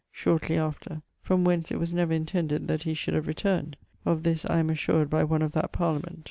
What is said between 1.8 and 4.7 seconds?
never intended that he should have returned (of this I